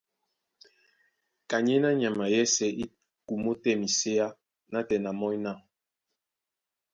[1.49, 2.85] Kanyéná nyama yɛ́sɛ̄ í
[3.27, 4.27] kumó tɛ́ miséá
[4.71, 5.51] nátɛna ómɔ́ny ná: